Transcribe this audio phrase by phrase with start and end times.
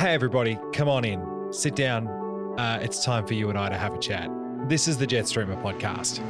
[0.00, 2.08] Hey, everybody, come on in, sit down.
[2.58, 4.30] Uh, it's time for you and I to have a chat.
[4.66, 6.20] This is the Jetstreamer podcast.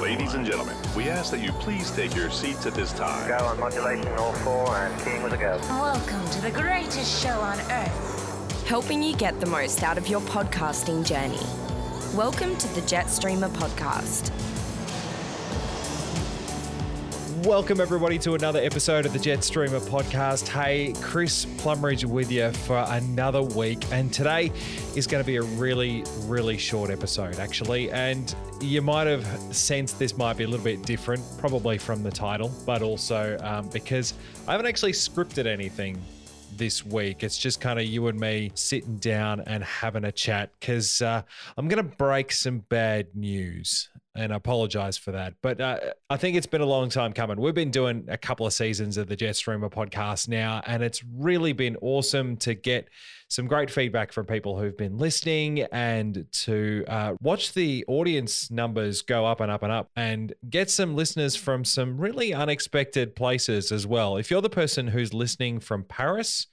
[0.00, 3.26] Ladies and gentlemen, we ask that you please take your seats at this time.
[3.26, 5.58] Go on modulation all four and keying with a go.
[5.70, 8.64] Welcome to the greatest show on earth.
[8.68, 11.44] helping you get the most out of your podcasting journey.
[12.16, 14.30] Welcome to the Jetstreamer podcast.
[17.44, 20.48] Welcome, everybody, to another episode of the Jetstreamer podcast.
[20.48, 23.78] Hey, Chris Plumridge with you for another week.
[23.92, 24.50] And today
[24.96, 27.92] is going to be a really, really short episode, actually.
[27.92, 29.24] And you might have
[29.54, 33.68] sensed this might be a little bit different, probably from the title, but also um,
[33.68, 34.14] because
[34.48, 36.02] I haven't actually scripted anything
[36.56, 37.22] this week.
[37.22, 41.22] It's just kind of you and me sitting down and having a chat because uh,
[41.56, 43.90] I'm going to break some bad news.
[44.18, 45.34] And I apologize for that.
[45.42, 45.78] But uh,
[46.10, 47.40] I think it's been a long time coming.
[47.40, 51.52] We've been doing a couple of seasons of the Jetstreamer podcast now, and it's really
[51.52, 52.88] been awesome to get
[53.28, 59.02] some great feedback from people who've been listening and to uh, watch the audience numbers
[59.02, 63.70] go up and up and up and get some listeners from some really unexpected places
[63.70, 64.16] as well.
[64.16, 66.48] If you're the person who's listening from Paris,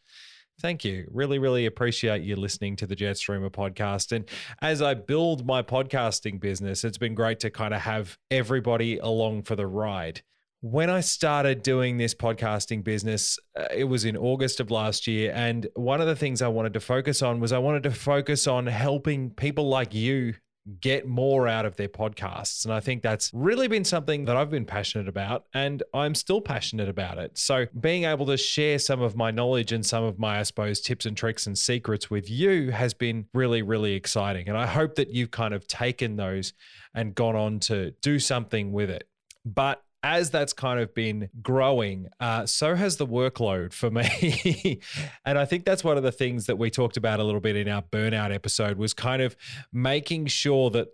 [0.61, 1.07] Thank you.
[1.11, 4.11] Really, really appreciate you listening to the Jetstreamer podcast.
[4.13, 4.25] And
[4.61, 9.43] as I build my podcasting business, it's been great to kind of have everybody along
[9.43, 10.21] for the ride.
[10.61, 15.31] When I started doing this podcasting business, uh, it was in August of last year.
[15.35, 18.47] And one of the things I wanted to focus on was I wanted to focus
[18.47, 20.35] on helping people like you
[20.79, 22.65] get more out of their podcasts.
[22.65, 26.41] And I think that's really been something that I've been passionate about and I'm still
[26.41, 27.37] passionate about it.
[27.37, 30.81] So being able to share some of my knowledge and some of my, I suppose,
[30.81, 34.49] tips and tricks and secrets with you has been really, really exciting.
[34.49, 36.53] And I hope that you've kind of taken those
[36.95, 39.07] and gone on to do something with it.
[39.45, 44.79] But as that's kind of been growing, uh, so has the workload for me.
[45.25, 47.55] and I think that's one of the things that we talked about a little bit
[47.55, 49.35] in our burnout episode was kind of
[49.73, 50.89] making sure that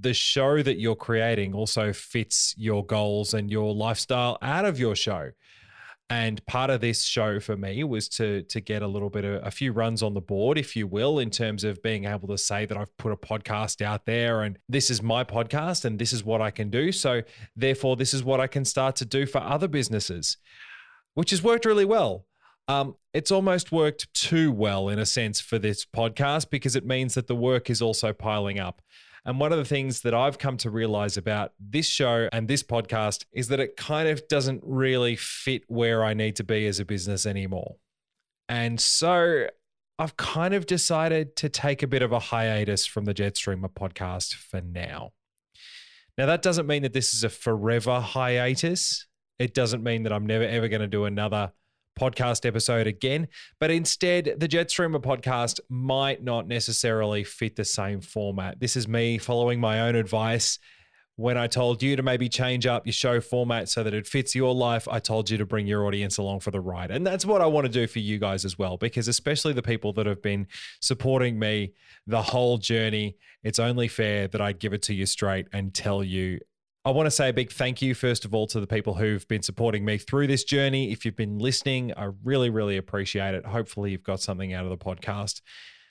[0.00, 4.96] the show that you're creating also fits your goals and your lifestyle out of your
[4.96, 5.30] show.
[6.08, 9.44] And part of this show for me was to to get a little bit of
[9.44, 12.38] a few runs on the board, if you will, in terms of being able to
[12.38, 16.12] say that I've put a podcast out there and this is my podcast and this
[16.12, 16.92] is what I can do.
[16.92, 17.22] So
[17.56, 20.36] therefore, this is what I can start to do for other businesses,
[21.14, 22.26] which has worked really well.
[22.68, 27.14] Um, it's almost worked too well in a sense for this podcast because it means
[27.14, 28.80] that the work is also piling up.
[29.26, 32.62] And one of the things that I've come to realize about this show and this
[32.62, 36.78] podcast is that it kind of doesn't really fit where I need to be as
[36.78, 37.74] a business anymore.
[38.48, 39.48] And so
[39.98, 44.34] I've kind of decided to take a bit of a hiatus from the Jetstreamer podcast
[44.34, 45.10] for now.
[46.16, 49.08] Now, that doesn't mean that this is a forever hiatus.
[49.40, 51.52] It doesn't mean that I'm never ever going to do another
[51.98, 58.60] podcast episode again, but instead, the Jetstreamer podcast might not necessarily fit the same format.
[58.60, 60.58] This is me following my own advice.
[61.18, 64.34] When I told you to maybe change up your show format so that it fits
[64.34, 66.90] your life, I told you to bring your audience along for the ride.
[66.90, 69.62] And that's what I want to do for you guys as well, because especially the
[69.62, 70.46] people that have been
[70.82, 71.72] supporting me
[72.06, 76.04] the whole journey, it's only fair that I give it to you straight and tell
[76.04, 76.40] you
[76.86, 79.26] I want to say a big thank you, first of all, to the people who've
[79.26, 80.92] been supporting me through this journey.
[80.92, 83.44] If you've been listening, I really, really appreciate it.
[83.44, 85.40] Hopefully, you've got something out of the podcast.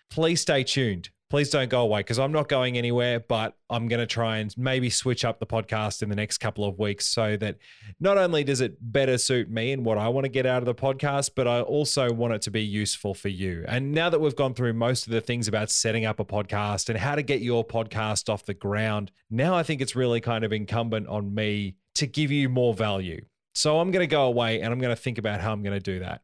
[0.09, 1.09] Please stay tuned.
[1.35, 4.57] Please don't go away because I'm not going anywhere, but I'm going to try and
[4.57, 7.57] maybe switch up the podcast in the next couple of weeks so that
[7.99, 10.65] not only does it better suit me and what I want to get out of
[10.65, 13.65] the podcast, but I also want it to be useful for you.
[13.67, 16.87] And now that we've gone through most of the things about setting up a podcast
[16.87, 20.45] and how to get your podcast off the ground, now I think it's really kind
[20.45, 23.19] of incumbent on me to give you more value.
[23.55, 25.77] So I'm going to go away and I'm going to think about how I'm going
[25.77, 26.21] to do that.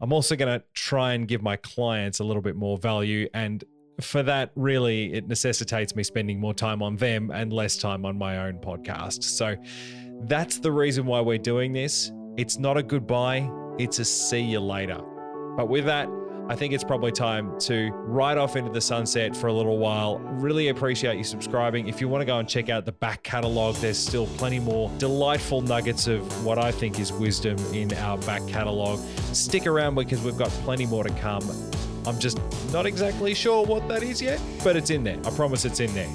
[0.00, 3.62] I'm also going to try and give my clients a little bit more value and
[4.00, 8.16] for that, really, it necessitates me spending more time on them and less time on
[8.16, 9.24] my own podcast.
[9.24, 9.56] So
[10.22, 12.12] that's the reason why we're doing this.
[12.36, 15.00] It's not a goodbye, it's a see you later.
[15.56, 16.08] But with that,
[16.50, 20.18] I think it's probably time to ride off into the sunset for a little while.
[20.18, 21.88] Really appreciate you subscribing.
[21.88, 24.90] If you want to go and check out the back catalog, there's still plenty more
[24.96, 28.98] delightful nuggets of what I think is wisdom in our back catalog.
[29.34, 31.42] Stick around because we've got plenty more to come.
[32.08, 32.40] I'm just
[32.72, 35.18] not exactly sure what that is yet, but it's in there.
[35.26, 36.08] I promise it's in there.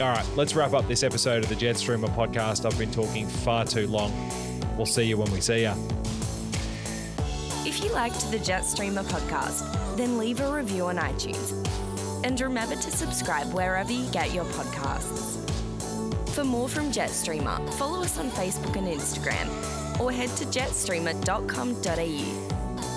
[0.00, 2.66] All right, let's wrap up this episode of the Jetstreamer podcast.
[2.66, 4.12] I've been talking far too long.
[4.76, 5.72] We'll see you when we see you.
[7.66, 11.56] If you liked the Jetstreamer podcast, then leave a review on iTunes.
[12.24, 15.38] And remember to subscribe wherever you get your podcasts.
[16.30, 19.48] For For more from Jetstreamer, follow us on Facebook and Instagram
[20.00, 22.89] or head to jetstreamer.com.au.